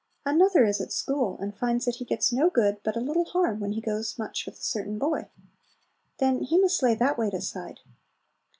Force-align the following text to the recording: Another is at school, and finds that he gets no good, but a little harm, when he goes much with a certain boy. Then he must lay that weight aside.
Another 0.25 0.65
is 0.65 0.81
at 0.81 0.91
school, 0.91 1.37
and 1.39 1.55
finds 1.55 1.85
that 1.85 1.97
he 1.97 2.05
gets 2.05 2.33
no 2.33 2.49
good, 2.49 2.77
but 2.83 2.95
a 2.97 2.99
little 2.99 3.25
harm, 3.25 3.59
when 3.59 3.73
he 3.73 3.81
goes 3.81 4.17
much 4.17 4.47
with 4.47 4.55
a 4.55 4.63
certain 4.63 4.97
boy. 4.97 5.29
Then 6.17 6.39
he 6.41 6.59
must 6.59 6.81
lay 6.81 6.95
that 6.95 7.19
weight 7.19 7.35
aside. 7.35 7.81